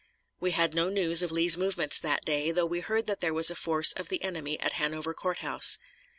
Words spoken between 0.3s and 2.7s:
We had no news of Lee's movements that day, though